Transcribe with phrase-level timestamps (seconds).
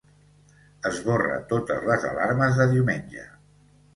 [0.89, 3.27] Esborra totes les alarmes de diumenge.